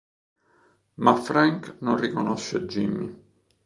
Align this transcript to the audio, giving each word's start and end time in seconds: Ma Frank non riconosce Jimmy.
Ma 0.95 1.13
Frank 1.15 1.75
non 1.81 1.95
riconosce 1.95 2.61
Jimmy. 2.65 3.15